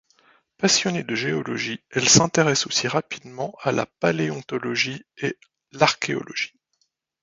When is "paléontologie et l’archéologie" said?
3.85-6.53